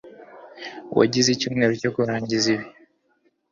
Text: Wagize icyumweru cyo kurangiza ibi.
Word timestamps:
Wagize 0.97 1.27
icyumweru 1.31 1.73
cyo 1.81 1.91
kurangiza 1.95 2.47
ibi. 2.55 2.67